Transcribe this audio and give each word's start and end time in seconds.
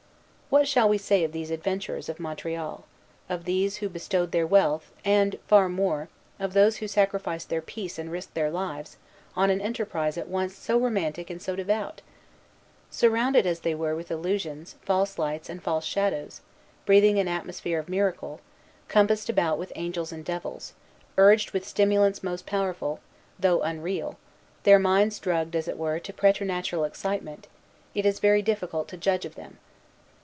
What 0.53 0.67
shall 0.67 0.89
we 0.89 0.97
say 0.97 1.23
of 1.23 1.31
these 1.31 1.49
adventurers 1.49 2.09
of 2.09 2.19
Montreal, 2.19 2.83
of 3.29 3.45
these 3.45 3.77
who 3.77 3.87
bestowed 3.87 4.33
their 4.33 4.45
wealth, 4.45 4.91
and, 5.05 5.39
far 5.47 5.69
more, 5.69 6.09
of 6.41 6.51
these 6.51 6.75
who 6.75 6.89
sacrificed 6.89 7.47
their 7.47 7.61
peace 7.61 7.97
and 7.97 8.11
risked 8.11 8.33
their 8.33 8.51
lives, 8.51 8.97
on 9.33 9.49
an 9.49 9.61
enterprise 9.61 10.17
at 10.17 10.27
once 10.27 10.53
so 10.53 10.77
romantic 10.77 11.29
and 11.29 11.41
so 11.41 11.55
devout? 11.55 12.01
Surrounded 12.89 13.45
as 13.45 13.61
they 13.61 13.73
were 13.73 13.95
with 13.95 14.11
illusions, 14.11 14.75
false 14.81 15.17
lights, 15.17 15.47
and 15.47 15.63
false 15.63 15.85
shadows, 15.85 16.41
breathing 16.85 17.17
an 17.17 17.29
atmosphere 17.29 17.79
of 17.79 17.87
miracle, 17.87 18.41
compassed 18.89 19.29
about 19.29 19.57
with 19.57 19.71
angels 19.77 20.11
and 20.11 20.25
devils, 20.25 20.73
urged 21.17 21.51
with 21.51 21.65
stimulants 21.65 22.23
most 22.23 22.45
powerful, 22.45 22.99
though 23.39 23.61
unreal, 23.61 24.17
their 24.63 24.79
minds 24.79 25.17
drugged, 25.17 25.55
as 25.55 25.69
it 25.69 25.77
were, 25.77 25.97
to 25.97 26.11
preternatural 26.11 26.83
excitement, 26.83 27.47
it 27.95 28.05
is 28.05 28.19
very 28.19 28.41
difficult 28.41 28.89
to 28.89 28.97
judge 28.97 29.23
of 29.23 29.35
them. 29.35 29.57